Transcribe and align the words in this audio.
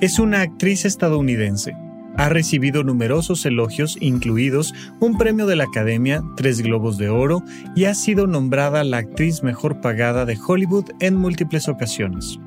es 0.00 0.18
una 0.18 0.40
actriz 0.40 0.84
estadounidense. 0.84 1.76
Ha 2.16 2.28
recibido 2.28 2.84
numerosos 2.84 3.44
elogios, 3.44 3.96
incluidos 4.00 4.72
un 5.00 5.18
premio 5.18 5.46
de 5.46 5.56
la 5.56 5.64
Academia, 5.64 6.22
tres 6.36 6.60
Globos 6.60 6.96
de 6.96 7.08
Oro, 7.08 7.42
y 7.74 7.86
ha 7.86 7.94
sido 7.94 8.26
nombrada 8.28 8.84
la 8.84 8.98
actriz 8.98 9.42
mejor 9.42 9.80
pagada 9.80 10.24
de 10.24 10.38
Hollywood 10.38 10.90
en 11.00 11.16
múltiples 11.16 11.68
ocasiones. 11.68 12.38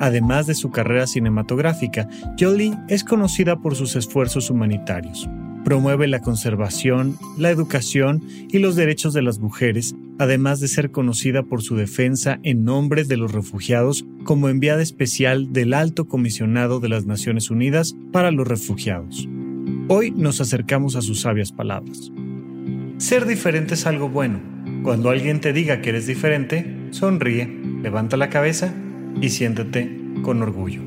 Además 0.00 0.46
de 0.46 0.54
su 0.54 0.70
carrera 0.70 1.06
cinematográfica, 1.06 2.08
Jolie 2.38 2.76
es 2.88 3.04
conocida 3.04 3.56
por 3.56 3.76
sus 3.76 3.94
esfuerzos 3.94 4.50
humanitarios. 4.50 5.28
Promueve 5.64 6.08
la 6.08 6.20
conservación, 6.20 7.16
la 7.38 7.50
educación 7.50 8.22
y 8.50 8.58
los 8.58 8.74
derechos 8.74 9.14
de 9.14 9.22
las 9.22 9.38
mujeres, 9.38 9.94
además 10.18 10.60
de 10.60 10.68
ser 10.68 10.90
conocida 10.90 11.44
por 11.44 11.62
su 11.62 11.76
defensa 11.76 12.40
en 12.42 12.64
nombre 12.64 13.04
de 13.04 13.16
los 13.16 13.32
refugiados 13.32 14.04
como 14.24 14.48
enviada 14.48 14.82
especial 14.82 15.52
del 15.52 15.72
Alto 15.72 16.06
Comisionado 16.06 16.80
de 16.80 16.88
las 16.88 17.06
Naciones 17.06 17.50
Unidas 17.50 17.94
para 18.12 18.30
los 18.32 18.46
Refugiados. 18.46 19.28
Hoy 19.88 20.10
nos 20.10 20.40
acercamos 20.40 20.96
a 20.96 21.02
sus 21.02 21.20
sabias 21.20 21.52
palabras. 21.52 22.10
Ser 22.98 23.26
diferente 23.26 23.74
es 23.74 23.86
algo 23.86 24.08
bueno. 24.08 24.40
Cuando 24.82 25.10
alguien 25.10 25.40
te 25.40 25.52
diga 25.52 25.80
que 25.80 25.90
eres 25.90 26.06
diferente, 26.06 26.88
sonríe, 26.90 27.46
levanta 27.82 28.16
la 28.16 28.30
cabeza 28.30 28.74
y 29.20 29.28
siéntete 29.28 29.96
con 30.22 30.42
orgullo. 30.42 30.82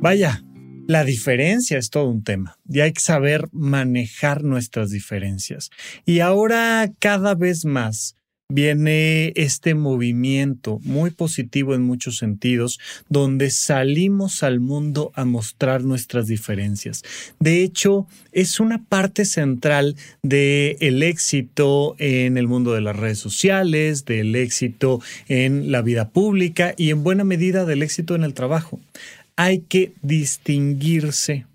Vaya, 0.00 0.42
la 0.86 1.04
diferencia 1.04 1.78
es 1.78 1.90
todo 1.90 2.08
un 2.08 2.24
tema 2.24 2.58
y 2.68 2.80
hay 2.80 2.92
que 2.92 3.00
saber 3.00 3.48
manejar 3.52 4.42
nuestras 4.42 4.90
diferencias. 4.90 5.70
Y 6.04 6.20
ahora 6.20 6.90
cada 6.98 7.34
vez 7.34 7.64
más 7.64 8.16
viene 8.52 9.32
este 9.34 9.74
movimiento 9.74 10.78
muy 10.82 11.10
positivo 11.10 11.74
en 11.74 11.82
muchos 11.82 12.18
sentidos, 12.18 12.78
donde 13.08 13.50
salimos 13.50 14.42
al 14.42 14.60
mundo 14.60 15.10
a 15.14 15.24
mostrar 15.24 15.84
nuestras 15.84 16.26
diferencias. 16.26 17.02
De 17.40 17.62
hecho, 17.62 18.06
es 18.32 18.60
una 18.60 18.84
parte 18.84 19.24
central 19.24 19.96
del 20.22 20.76
el 20.80 21.02
éxito 21.02 21.96
en 21.98 22.36
el 22.36 22.46
mundo 22.46 22.74
de 22.74 22.82
las 22.82 22.96
redes 22.96 23.18
sociales, 23.18 24.04
del 24.04 24.36
éxito 24.36 25.00
en 25.28 25.72
la 25.72 25.80
vida 25.80 26.10
pública 26.10 26.74
y 26.76 26.90
en 26.90 27.02
buena 27.02 27.24
medida 27.24 27.64
del 27.64 27.82
éxito 27.82 28.14
en 28.14 28.24
el 28.24 28.34
trabajo 28.34 28.80
hay 29.36 29.62
que 29.62 29.94
distinguirse 30.02 31.46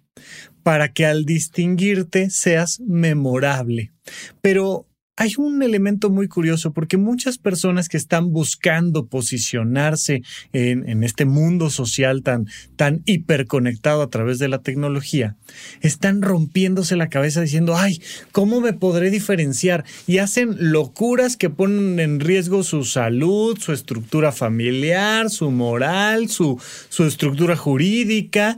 para 0.63 0.91
que 0.91 1.05
al 1.05 1.25
distinguirte 1.25 2.29
seas 2.29 2.79
memorable. 2.79 3.93
Pero 4.41 4.86
hay 5.17 5.33
un 5.37 5.63
elemento 5.63 6.11
muy 6.11 6.27
curioso 6.27 6.71
porque 6.71 6.97
muchas 6.97 7.39
personas 7.39 7.89
que 7.89 7.97
están 7.97 8.31
buscando 8.31 9.07
posicionarse 9.07 10.21
en, 10.53 11.03
este 11.03 11.25
mundo 11.25 11.71
social 11.71 12.21
tan, 12.21 12.45
tan 12.75 13.01
hiperconectado 13.05 14.03
a 14.03 14.09
través 14.09 14.37
de 14.37 14.47
la 14.47 14.59
tecnología, 14.59 15.35
están 15.81 16.21
rompiéndose 16.21 16.95
la 16.95 17.09
cabeza 17.09 17.41
diciendo, 17.41 17.75
ay, 17.75 17.99
¿cómo 18.31 18.61
me 18.61 18.73
podré 18.73 19.09
diferenciar? 19.09 19.85
Y 20.05 20.19
hacen 20.19 20.55
locuras 20.71 21.35
que 21.35 21.49
ponen 21.49 21.99
en 21.99 22.19
riesgo 22.19 22.61
su 22.63 22.83
salud, 22.83 23.57
su 23.59 23.73
estructura 23.73 24.31
familiar, 24.31 25.31
su 25.31 25.49
moral, 25.49 26.29
su, 26.29 26.61
su 26.89 27.05
estructura 27.05 27.55
jurídica, 27.55 28.57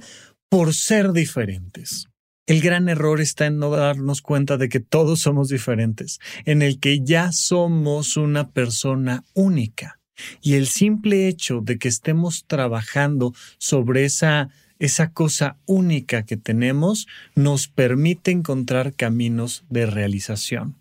por 0.49 0.73
ser 0.73 1.13
diferentes. 1.13 2.08
El 2.49 2.61
gran 2.61 2.89
error 2.89 3.21
está 3.21 3.45
en 3.45 3.59
no 3.59 3.69
darnos 3.69 4.23
cuenta 4.23 4.57
de 4.57 4.69
que 4.69 4.79
todos 4.79 5.19
somos 5.19 5.49
diferentes, 5.49 6.19
en 6.45 6.63
el 6.63 6.79
que 6.79 7.01
ya 7.01 7.31
somos 7.31 8.17
una 8.17 8.49
persona 8.49 9.23
única. 9.35 9.99
Y 10.41 10.55
el 10.55 10.65
simple 10.65 11.27
hecho 11.27 11.61
de 11.61 11.77
que 11.77 11.87
estemos 11.87 12.45
trabajando 12.47 13.35
sobre 13.59 14.03
esa, 14.03 14.49
esa 14.79 15.11
cosa 15.11 15.57
única 15.67 16.23
que 16.23 16.37
tenemos 16.37 17.05
nos 17.35 17.67
permite 17.67 18.31
encontrar 18.31 18.95
caminos 18.95 19.63
de 19.69 19.85
realización. 19.85 20.75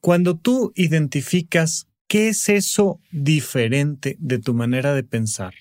Cuando 0.00 0.36
tú 0.36 0.72
identificas 0.76 1.88
qué 2.06 2.28
es 2.28 2.48
eso 2.48 3.00
diferente 3.10 4.16
de 4.20 4.38
tu 4.38 4.54
manera 4.54 4.94
de 4.94 5.02
pensar, 5.02 5.54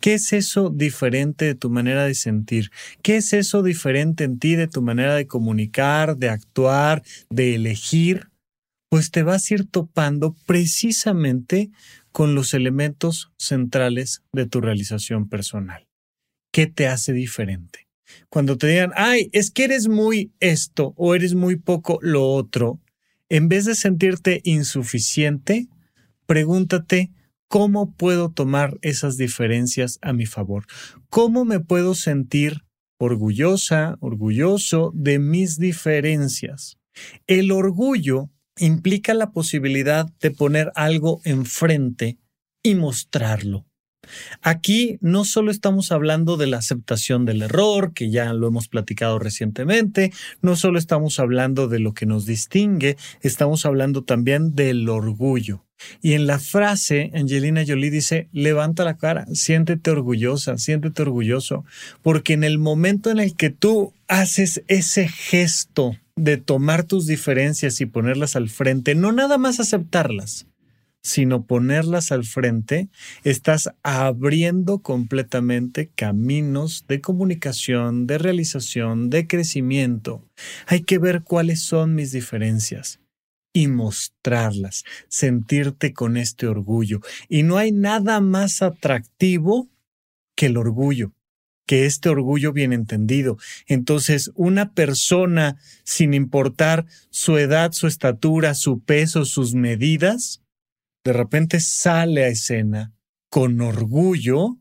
¿Qué 0.00 0.14
es 0.14 0.32
eso 0.32 0.70
diferente 0.70 1.44
de 1.44 1.54
tu 1.54 1.70
manera 1.70 2.04
de 2.04 2.14
sentir? 2.14 2.70
¿Qué 3.02 3.16
es 3.16 3.32
eso 3.32 3.62
diferente 3.62 4.24
en 4.24 4.38
ti 4.38 4.54
de 4.56 4.68
tu 4.68 4.82
manera 4.82 5.14
de 5.14 5.26
comunicar, 5.26 6.16
de 6.16 6.28
actuar, 6.28 7.02
de 7.30 7.54
elegir? 7.54 8.28
Pues 8.88 9.10
te 9.10 9.22
vas 9.22 9.50
a 9.50 9.54
ir 9.54 9.66
topando 9.66 10.34
precisamente 10.46 11.70
con 12.12 12.34
los 12.34 12.54
elementos 12.54 13.32
centrales 13.38 14.22
de 14.32 14.46
tu 14.46 14.60
realización 14.60 15.28
personal. 15.28 15.88
¿Qué 16.52 16.66
te 16.66 16.86
hace 16.86 17.12
diferente? 17.12 17.88
Cuando 18.28 18.58
te 18.58 18.66
digan, 18.66 18.92
ay, 18.94 19.30
es 19.32 19.50
que 19.50 19.64
eres 19.64 19.88
muy 19.88 20.32
esto 20.40 20.92
o 20.96 21.14
eres 21.14 21.34
muy 21.34 21.56
poco 21.56 21.98
lo 22.02 22.28
otro, 22.28 22.80
en 23.30 23.48
vez 23.48 23.64
de 23.64 23.74
sentirte 23.74 24.42
insuficiente, 24.44 25.68
pregúntate, 26.26 27.10
¿Cómo 27.52 27.92
puedo 27.92 28.30
tomar 28.30 28.78
esas 28.80 29.18
diferencias 29.18 29.98
a 30.00 30.14
mi 30.14 30.24
favor? 30.24 30.64
¿Cómo 31.10 31.44
me 31.44 31.60
puedo 31.60 31.94
sentir 31.94 32.64
orgullosa, 32.98 33.98
orgulloso 34.00 34.90
de 34.94 35.18
mis 35.18 35.58
diferencias? 35.58 36.78
El 37.26 37.52
orgullo 37.52 38.30
implica 38.56 39.12
la 39.12 39.32
posibilidad 39.32 40.06
de 40.18 40.30
poner 40.30 40.72
algo 40.76 41.20
enfrente 41.26 42.18
y 42.62 42.74
mostrarlo. 42.74 43.66
Aquí 44.42 44.98
no 45.00 45.24
solo 45.24 45.50
estamos 45.50 45.92
hablando 45.92 46.36
de 46.36 46.46
la 46.46 46.58
aceptación 46.58 47.24
del 47.24 47.42
error, 47.42 47.92
que 47.94 48.10
ya 48.10 48.32
lo 48.32 48.48
hemos 48.48 48.68
platicado 48.68 49.18
recientemente, 49.18 50.12
no 50.40 50.56
solo 50.56 50.78
estamos 50.78 51.18
hablando 51.18 51.68
de 51.68 51.78
lo 51.78 51.94
que 51.94 52.06
nos 52.06 52.26
distingue, 52.26 52.96
estamos 53.20 53.64
hablando 53.66 54.02
también 54.02 54.54
del 54.54 54.88
orgullo. 54.88 55.64
Y 56.00 56.12
en 56.12 56.26
la 56.26 56.38
frase, 56.38 57.10
Angelina 57.14 57.64
Jolie 57.66 57.90
dice, 57.90 58.28
levanta 58.32 58.84
la 58.84 58.96
cara, 58.96 59.26
siéntete 59.32 59.90
orgullosa, 59.90 60.58
siéntete 60.58 61.02
orgulloso, 61.02 61.64
porque 62.02 62.34
en 62.34 62.44
el 62.44 62.58
momento 62.58 63.10
en 63.10 63.18
el 63.18 63.34
que 63.34 63.50
tú 63.50 63.92
haces 64.08 64.62
ese 64.68 65.08
gesto 65.08 65.96
de 66.14 66.36
tomar 66.36 66.84
tus 66.84 67.06
diferencias 67.06 67.80
y 67.80 67.86
ponerlas 67.86 68.36
al 68.36 68.48
frente, 68.48 68.94
no 68.94 69.12
nada 69.12 69.38
más 69.38 69.60
aceptarlas, 69.60 70.46
sino 71.02 71.44
ponerlas 71.46 72.12
al 72.12 72.24
frente, 72.24 72.88
estás 73.24 73.70
abriendo 73.82 74.78
completamente 74.78 75.90
caminos 75.94 76.84
de 76.88 77.00
comunicación, 77.00 78.06
de 78.06 78.18
realización, 78.18 79.10
de 79.10 79.26
crecimiento. 79.26 80.24
Hay 80.66 80.82
que 80.82 80.98
ver 80.98 81.22
cuáles 81.22 81.62
son 81.62 81.94
mis 81.94 82.12
diferencias 82.12 83.00
y 83.52 83.68
mostrarlas, 83.68 84.84
sentirte 85.08 85.92
con 85.92 86.16
este 86.16 86.46
orgullo. 86.46 87.00
Y 87.28 87.42
no 87.42 87.58
hay 87.58 87.72
nada 87.72 88.20
más 88.20 88.62
atractivo 88.62 89.68
que 90.34 90.46
el 90.46 90.56
orgullo, 90.56 91.12
que 91.66 91.84
este 91.86 92.08
orgullo 92.08 92.52
bien 92.52 92.72
entendido. 92.72 93.38
Entonces, 93.66 94.30
una 94.34 94.72
persona, 94.72 95.58
sin 95.84 96.14
importar 96.14 96.86
su 97.10 97.36
edad, 97.38 97.72
su 97.72 97.86
estatura, 97.86 98.54
su 98.54 98.80
peso, 98.80 99.24
sus 99.24 99.54
medidas, 99.54 100.41
de 101.04 101.12
repente 101.12 101.60
sale 101.60 102.24
a 102.24 102.28
escena 102.28 102.94
con 103.28 103.60
orgullo 103.60 104.58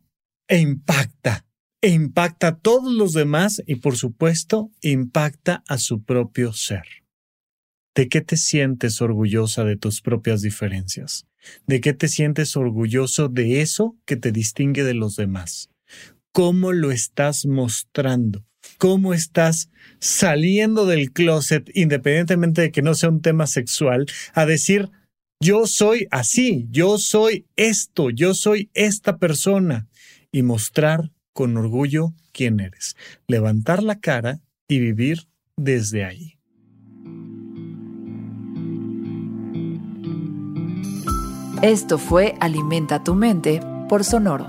e 0.48 0.60
impacta, 0.60 1.46
e 1.82 1.90
impacta 1.90 2.48
a 2.48 2.60
todos 2.60 2.94
los 2.94 3.14
demás 3.14 3.62
y 3.66 3.76
por 3.76 3.98
supuesto 3.98 4.72
impacta 4.82 5.64
a 5.68 5.78
su 5.78 6.04
propio 6.04 6.54
ser. 6.54 6.84
¿De 7.94 8.08
qué 8.08 8.22
te 8.22 8.38
sientes 8.38 9.02
orgullosa 9.02 9.66
de 9.66 9.76
tus 9.76 10.02
propias 10.02 10.42
diferencias? 10.42 11.28
¿De 11.68 11.82
qué 11.82 11.94
te 11.94 12.08
sientes 12.08 12.56
orgulloso 12.56 13.28
de 13.28 13.62
eso 13.62 13.98
que 14.06 14.16
te 14.16 14.32
distingue 14.32 14.84
de 14.84 14.94
los 14.94 15.16
demás? 15.16 15.70
¿Cómo 16.32 16.72
lo 16.72 16.92
estás 16.92 17.46
mostrando? 17.46 18.46
¿Cómo 18.78 19.14
estás 19.14 19.70
saliendo 20.00 20.86
del 20.86 21.12
closet, 21.12 21.70
independientemente 21.74 22.62
de 22.62 22.72
que 22.72 22.82
no 22.82 22.94
sea 22.96 23.10
un 23.10 23.22
tema 23.22 23.48
sexual, 23.48 24.06
a 24.34 24.46
decir, 24.46 24.90
yo 25.42 25.66
soy 25.66 26.08
así, 26.12 26.68
yo 26.70 27.00
soy 27.00 27.48
esto, 27.56 28.12
yo 28.12 28.36
soy 28.36 28.70
esta 28.76 29.18
persona, 29.18 29.88
y 30.32 30.44
mostrar 30.44 31.12
con 31.34 31.58
orgullo 31.58 32.14
quién 32.32 32.60
eres, 32.60 32.96
levantar 33.28 33.82
la 33.84 34.00
cara 34.00 34.40
y 34.68 34.80
vivir 34.80 35.28
desde 35.58 36.06
ahí. 36.06 36.38
Esto 41.62 41.98
fue 41.98 42.36
Alimenta 42.40 43.04
tu 43.04 43.16
mente 43.16 43.62
por 43.90 44.04
Sonoro. 44.04 44.48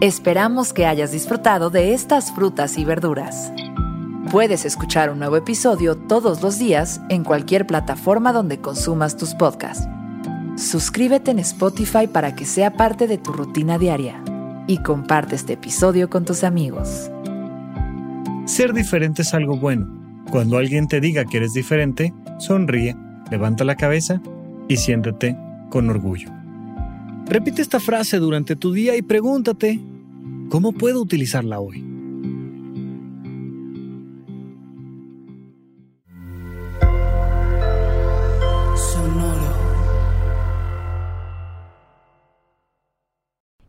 Esperamos 0.00 0.72
que 0.72 0.86
hayas 0.86 1.12
disfrutado 1.12 1.70
de 1.70 1.94
estas 1.94 2.32
frutas 2.32 2.78
y 2.78 2.84
verduras. 2.84 3.52
Puedes 4.30 4.64
escuchar 4.64 5.10
un 5.10 5.18
nuevo 5.18 5.36
episodio 5.36 5.96
todos 5.96 6.42
los 6.42 6.58
días 6.58 7.00
en 7.08 7.24
cualquier 7.24 7.66
plataforma 7.66 8.32
donde 8.32 8.60
consumas 8.60 9.16
tus 9.16 9.34
podcasts. 9.34 9.88
Suscríbete 10.60 11.30
en 11.30 11.38
Spotify 11.38 12.06
para 12.06 12.34
que 12.34 12.44
sea 12.44 12.74
parte 12.74 13.06
de 13.06 13.16
tu 13.16 13.32
rutina 13.32 13.78
diaria 13.78 14.22
y 14.66 14.76
comparte 14.82 15.34
este 15.34 15.54
episodio 15.54 16.10
con 16.10 16.26
tus 16.26 16.44
amigos. 16.44 17.10
Ser 18.44 18.74
diferente 18.74 19.22
es 19.22 19.32
algo 19.32 19.56
bueno. 19.56 19.88
Cuando 20.30 20.58
alguien 20.58 20.86
te 20.86 21.00
diga 21.00 21.24
que 21.24 21.38
eres 21.38 21.54
diferente, 21.54 22.12
sonríe, 22.38 22.94
levanta 23.30 23.64
la 23.64 23.74
cabeza 23.74 24.20
y 24.68 24.76
siéntete 24.76 25.34
con 25.70 25.88
orgullo. 25.88 26.28
Repite 27.24 27.62
esta 27.62 27.80
frase 27.80 28.18
durante 28.18 28.54
tu 28.54 28.74
día 28.74 28.94
y 28.96 29.02
pregúntate, 29.02 29.80
¿cómo 30.50 30.72
puedo 30.72 31.00
utilizarla 31.00 31.58
hoy? 31.58 31.89